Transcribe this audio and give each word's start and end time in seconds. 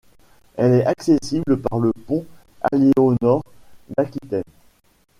Elle 0.57 0.73
est 0.73 0.85
accessible 0.87 1.61
par 1.61 1.77
le 1.77 1.93
pont 1.93 2.25
Aliénor-d'Aquitaine.. 2.71 4.41